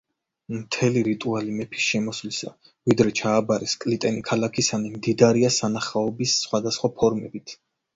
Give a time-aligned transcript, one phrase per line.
[0.53, 2.55] მთელი რიტუალი მეფის შემოსვლისა,
[2.93, 7.61] ვიდრე ჩააბარეს „კლიტენი ქალაქისანი“, მდიდარია სანახაობის სხვადასხვა ფორმებით.